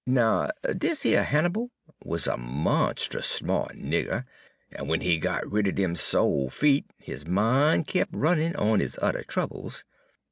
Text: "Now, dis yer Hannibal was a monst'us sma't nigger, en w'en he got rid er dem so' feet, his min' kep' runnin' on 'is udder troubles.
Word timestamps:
"Now, 0.07 0.49
dis 0.79 1.05
yer 1.05 1.21
Hannibal 1.21 1.69
was 2.03 2.25
a 2.25 2.35
monst'us 2.35 3.25
sma't 3.27 3.73
nigger, 3.85 4.25
en 4.71 4.85
w'en 4.85 5.01
he 5.01 5.19
got 5.19 5.45
rid 5.45 5.67
er 5.67 5.71
dem 5.71 5.95
so' 5.95 6.49
feet, 6.49 6.87
his 6.97 7.27
min' 7.27 7.83
kep' 7.83 8.09
runnin' 8.11 8.55
on 8.55 8.81
'is 8.81 8.97
udder 8.99 9.21
troubles. 9.21 9.83